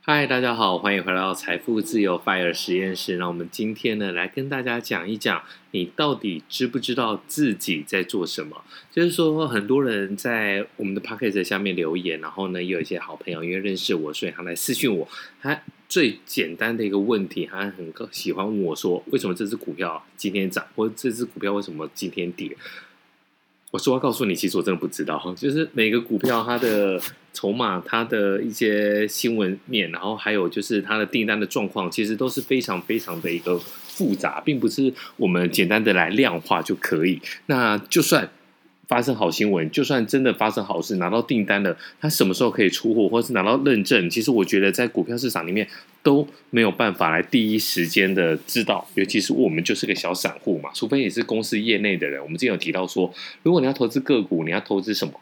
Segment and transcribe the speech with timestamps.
[0.00, 3.16] 嗨，大家好，欢迎回到财富自由 Fire 实验室。
[3.16, 5.42] 那我们今天呢，来跟大家讲一讲，
[5.72, 8.64] 你到底知不知道自己在做什么？
[8.90, 15.06] 就是说，很多人在我们的 Podcast 下面留言，然后呢，也有一些好朋友因为认识我，所以他来私讯我。
[15.42, 22.56] 他最简单的一个问题，他很喜欢问我说，为什么这只股票今天涨，或者这只股票为什么今天跌？
[23.72, 26.98] 我说要告诉你，其实我真的不知道，就是每个股票它的
[27.32, 37.20] 筹码、它的一些新闻面，然后还有就是它的订单的状况，其实都是非常非常的一个复杂，并不是我们简单的来量化就可以。
[37.46, 38.28] 那就算。
[38.88, 44.08] 发生好新闻，就算真的发生好事，拿到订单了，他什么时候可以出货，或是拿到认证？
[44.08, 45.68] 其实我觉得在股票市场里面
[46.02, 52.18] 都没有办法来第一时间的知道，尤其是我们就是个小散户嘛，除非你是公司业内的人。
[52.22, 55.12] 我们之前有提到说，如果你要投资个股，你要投资什么？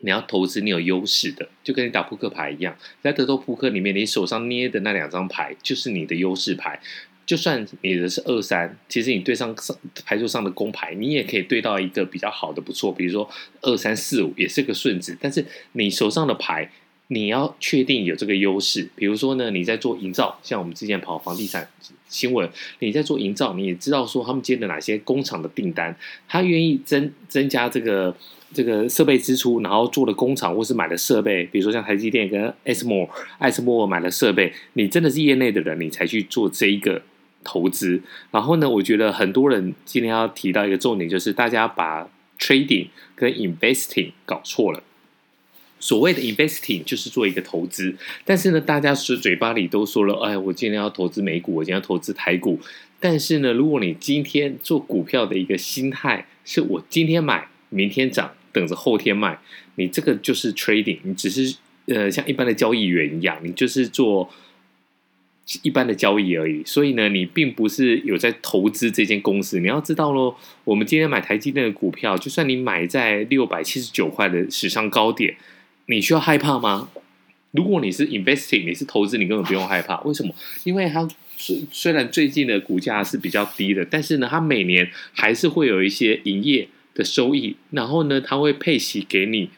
[0.00, 6.80] 你要投资你有优势的，就跟你打扑克牌一样，在德州扑克里面，你手上捏的那两张牌就是你的优势牌。
[7.26, 15.16] 就算你的是二三，其实你对上上牌桌上的公牌，你也可以对到一个比较好的不错，比如说二三四五也是个顺子。
[15.20, 16.68] 但是你手上的牌，
[17.12, 18.88] 你要确定有这个优势。
[18.96, 21.68] 比如说呢，你在做营造，像我们之前跑房地产
[22.08, 25.96] 新闻，你在做营造，你也知道说他们接的哪些工厂的订单，
[26.28, 28.16] 他愿意增增加这个
[28.52, 37.02] 这个设备支出，然后做的工厂或是买的设备，比如说像台积电跟艾斯摩艾斯摩尔买的设备，你真的是业内的人，你才去做这一个。
[37.42, 42.06] 投资，然后呢，我觉得很多人今天要提到一个重点，就是大家把
[42.38, 44.82] trading 跟 investing 搞错了。
[45.80, 52.60] 所谓的 investing 就是做一个投资，但是呢，大家是嘴巴里都说了，哎，我今天要投资美股，我今天要投资台股。
[53.00, 59.40] 但是呢，如果你今天做股票的一个心态是我今天买，明天涨，等着后天卖，
[59.74, 64.30] 你这个就是 trading，你只是呃像一般的交易员一样，你就是做。
[65.64, 69.58] 一般的交易而已，所以呢，你并不是有在投资这间公司。
[69.58, 75.36] 你要知道喽，我们今天买台积电的股票，就算你买在六百七十九块的史上高点，
[75.90, 76.88] 你需要害怕吗？
[77.50, 80.00] 如果你是 investing，你是投资，你根本不用害怕。
[80.02, 80.32] 为什么？
[80.62, 81.06] 因为它
[81.36, 89.50] 虽虽然最近的股价是比较低的，但是呢，它每年还是会有一些营业的收益，然后呢，它会配息给你。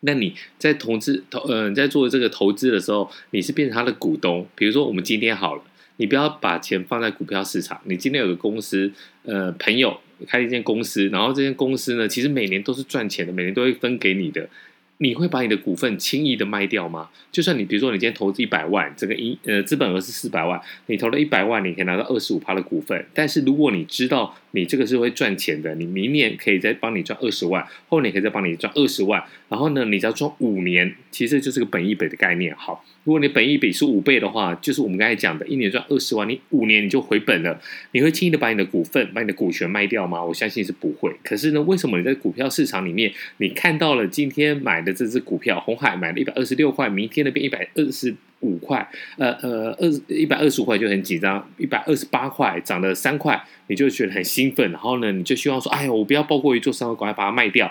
[0.00, 4.46] 那你在投资投嗯，在做这个投资的时候，你是变成他的股东。
[4.56, 5.62] 比如说，我们今天好了，
[5.98, 7.80] 你不要把钱放在股票市场。
[7.84, 8.92] 你今天有个公司，
[9.22, 14.48] 呃，朋友开一间公司，然后这间公司呢，其实每年都是赚钱的，每年都会分给你的。
[14.98, 17.10] 你会把你的股份轻易的卖掉吗？
[17.30, 23.06] 就算你比如说你今天投资一百万，这个一呃资本额是四百万，你投了一百万，你可以拿到二十五趴的股份。
[23.12, 32.54] 但是如果你知道你这个是会赚钱的，你明年可以再帮你赚二十万，后年可以再帮你赚二十万，然后呢，你只要赚五年，其实就是个本益比的概念。
[32.56, 37.60] 好，如果你本益比是五倍的话，就是我们刚才讲的，一年赚二十万，你五年你就回本了。
[37.92, 40.24] 你会轻易的把你的股份、把你的股权卖掉吗？
[40.24, 41.14] 我相信是不会。
[41.22, 48.88] 可是呢，为什么你在股票市场里面，你看到了今天买的这只股票，红海买了一百二十六块，明天那边一百二十五块，
[49.18, 57.70] 呃呃，二一百二十五块就很紧张，一百二十八块涨了三块，你就觉得很兴奋，然后呢，你就希望说，哎呀，我不要包过于做三块，赶快把它卖掉。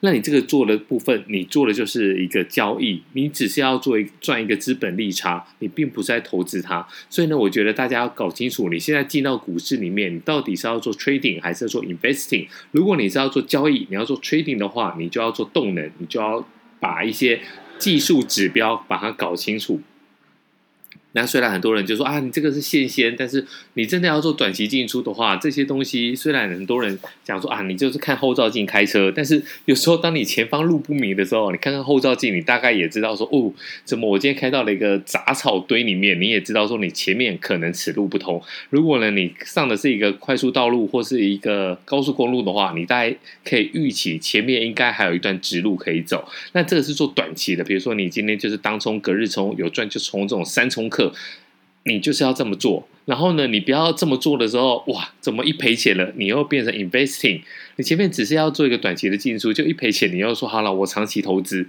[0.00, 6.86] 那你这个做的部分，你做的就是一个交易，你只是要做赚一个资本利差，你并不是在投资它。
[7.08, 12.46] 所以呢，我觉得大家要搞清楚，你现在进到股市里面，你到底是要做 trading 还是做 investing？
[12.72, 16.46] 如果你是要做交易，你要做 trading 的话，你就要做动能，你就要
[16.86, 17.40] 把一些
[17.78, 19.80] 技术指标把它搞清楚。
[21.16, 33.50] 那虽然很多人就说啊，你这个是线先，但是你真的要做短期进出的话，这些东西虽然很多人讲说啊，你就是看后照镜开车，但是有时候当你前方路不明的时候，你看看后照镜，你大概也知道说哦，
[33.86, 38.42] 怎么我今天开到了一个杂草堆里面，你也知道说你前面可能此路不通。
[38.68, 46.28] 如果呢，你上的是一个快速道路或是一个高速公路的话，你大概可以预期前面应该还有一段直路可以走。
[46.52, 51.05] 那这个是做短期的，比如说你今天就是当冲、隔日冲有赚就冲这种三冲客。
[51.84, 56.12] 你就是要这么做，然后呢，你不要这么做的时候，哇，怎么一赔钱了？
[56.16, 57.42] 你又变成 investing，
[57.76, 61.64] 你前面只是要做一个短期的进出，就一赔钱，你又说好了，我长期投资。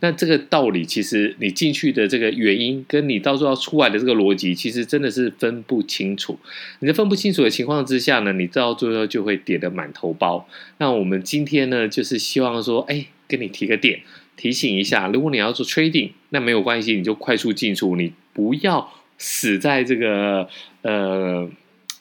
[0.00, 6.38] 那这个道理，其实你进去的这个原因，跟你到时候要出来的这个逻辑，其实真的是分不清楚。
[6.80, 10.46] 你在分不清楚的情况之下呢，你到最后就会跌得满头包。
[10.76, 14.02] 那我们今天呢，就是希望说，哎，跟你提个点，
[14.36, 18.92] 提醒一下，如果你要做 trading，那没有关系，你就快速进出，你不要。
[19.24, 20.48] 死在这个
[20.80, 21.48] 呃，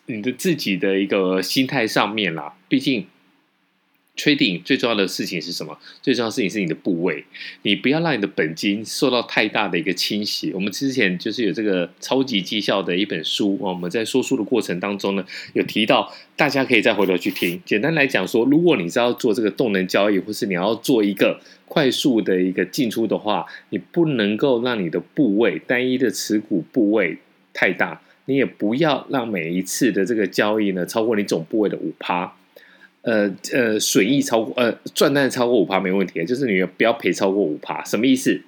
[0.07, 2.53] 你的自己的一个心态上面了。
[2.67, 3.05] 毕竟
[4.17, 5.79] Trading 最重要的事情是什么？
[6.01, 7.23] 最重要的事情是你的部位，
[7.63, 10.51] 你不要让你的本金受到太大的一个侵袭。
[10.53, 17.59] 我们之前就是有这个超级绩效的一本书，我们在说书的过程当中呢，有提到，大家可以再回头去听。
[17.65, 27.17] 简单来讲说，如果你是要做这个动能交易，或是你要做一个快速的一个进出的话，你不能够让你的部位单一的持股部位
[27.53, 32.35] 太大，你也不要让每一次的这个交易呢超过你总部位的五趴。
[33.01, 38.42] 呃呃，损益超过呃赚单超过五趴没问题，就是你不要赔超过五趴，什么意思？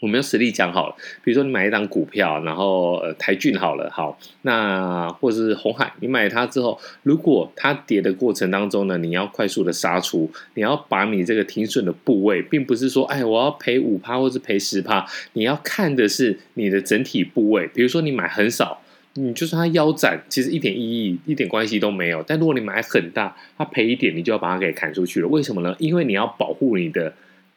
[0.00, 0.94] 我们用实例讲好了，
[1.24, 18.80] 比如说你买一档股票，然后呃台郡好了，好，那或者是红海，你买它之后，如果它跌的过程当中呢，你要快速的杀出，你要把你这个停损的部位，并不是说哎我要赔五趴或是赔十趴，你要看的是你的整体部位，比如说你买很少。
[19.20, 22.22] 你就算他腰斩，其实一点意义、一点关系都没有。
[22.26, 25.28] 但如果你买很大，他赔一点，你就要把它给砍出去了。
[25.28, 25.74] 为什么呢？
[25.78, 27.12] 因为你要保护你的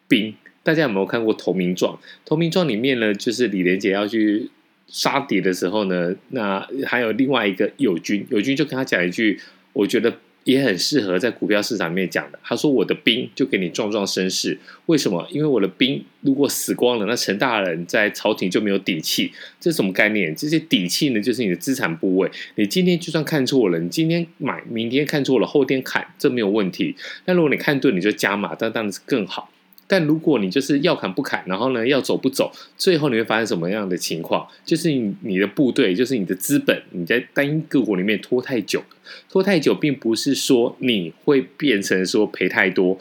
[0.07, 0.33] 兵。
[0.63, 1.95] 大家有没有看过《投名状》？
[2.25, 4.49] 《投名状》里面呢，就是李连杰要去
[4.87, 9.39] 杀敌的时候呢，那还有另外一个友军，友军就跟他讲一句，
[9.73, 10.13] 我觉得。
[10.43, 12.39] 也很适合在股票市场里面讲的。
[12.43, 14.57] 他说：“我的兵就给你壮壮声势，
[14.87, 15.27] 为什么？
[15.31, 19.31] 因为我的兵如果死光了，那陈大人在朝廷就没有底气。
[19.59, 20.35] 这是什么概念？
[20.35, 22.29] 这些底气呢，就是你的资产部位。
[22.55, 26.95] 你今天就算看错了，你今天买，明天看错了，后天砍，这没有问题。
[27.25, 29.51] 那如果你看对，你就加码，那当然是更好。”
[29.91, 34.47] 但如果你就是要砍不砍，然后呢要走不走，最后你会发生什么样的情况？
[34.63, 38.81] 就是你你的部队，就是你的资本，你在单一个股里面拖太久，
[39.29, 42.97] 拖太久，并不是说你会变成说赔太多。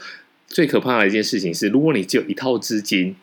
[0.48, 3.14] 最可怕的一件事情是，如果你只有一套资金，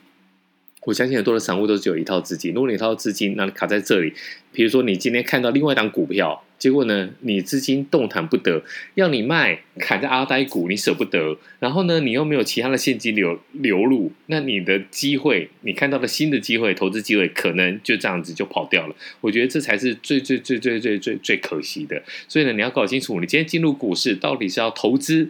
[0.88, 2.54] 我相信很多的散户都只有一套资金。
[2.54, 4.14] 如果你一套资金，那你卡在这里，
[4.54, 6.42] 比如说你今天看到另外一档股票。
[6.58, 8.64] 结果呢，你资金动弹不得，
[8.96, 11.38] 要你卖，砍在阿呆股，你舍不得。
[11.60, 18.96] 然后呢，你又没有其他的现金流流入，那你的机会，你看到的新的机会，投资机会，可能就这样子就跑掉了。
[19.22, 22.02] 我觉得这才是最最最最最最最可惜的。
[22.28, 25.30] 所以呢，你要搞清楚，你今天进入股市到底是要投资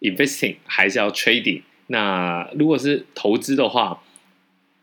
[0.00, 1.62] investing 还是要 trading？
[1.88, 4.00] 那如果是投资的话，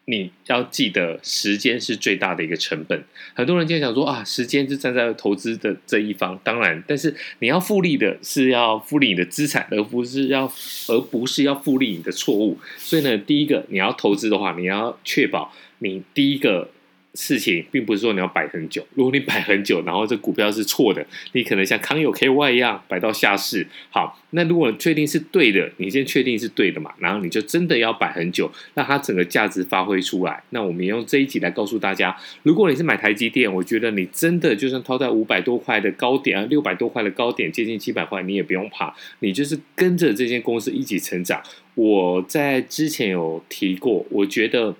[0.09, 3.03] 你要记得，时间是最大的一个成本。
[3.33, 10.51] 很多人就想说啊，时间就站在投资的这一方，当然，但是你要复利的是要复利你的资产，而不是要
[10.87, 12.57] 而不是要复利你的错误。
[12.77, 16.69] 所以呢，第一个你要投资的话，你要确保你第一个。
[17.15, 23.65] 事情并不是说你要摆很久，如果你摆很久，然后这股票是错的，你可能像康友 KY 一样摆到下市。
[23.89, 30.43] 好，那如果确定是对的，你先确定是对的嘛，然后你就真的要摆很久，让它整个价值发挥出来。
[30.51, 41.41] 那我们也用这一集来告诉大家，如果你是买台积电，我觉得你真的就算套在五百多块的高点啊，六百多块的高点，接近七百块，你也不用怕，你就是跟着这间公司一起成长。
[41.73, 44.75] 我在之前有提过，我觉得。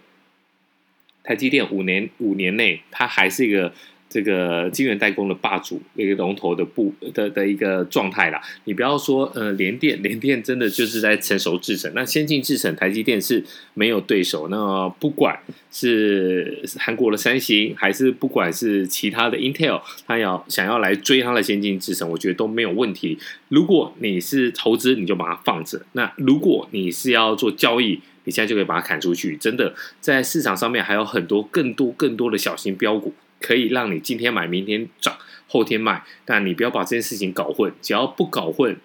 [1.23, 3.71] 台积电五年五年内，它还是一个
[4.09, 8.41] 这个晶圆代工的霸主，一个龙头的部的的一个状态啦。
[8.63, 13.43] 你不要说呃联电，联电真的就是在成熟制程，那先进制程，台积电是
[13.75, 14.47] 没有对手。
[14.47, 15.37] 那不管
[15.71, 23.19] 是韩国的三星，还是不管是其他的 Intel，它要想要来追它的先进制程，我觉得都没有问题。
[23.49, 35.17] 如果你是投资，你就把它放着；那如果你是要做交易，你现在就可以把它砍出去，真的，在市场上面还有很多更多更多的小型标股，可以让你今天买，明天涨，
[35.47, 36.03] 后天卖。
[36.25, 38.77] 但你不要把这件事情搞混，只要不搞混，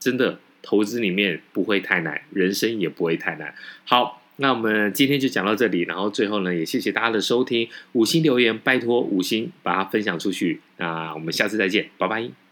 [0.00, 3.54] 真的投资里面不会太难，人生也不会太难。
[3.84, 10.60] 好，那我们今天就讲到这里，然后最后呢，也谢谢大家的收听，五星留言，拜托五星把它分享出去。
[10.78, 12.43] 那我们下次再见，拜拜。